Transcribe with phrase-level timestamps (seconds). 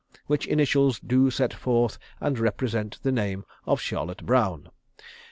[0.25, 4.71] which initials do set forth and represent the name of Charlotte Brown.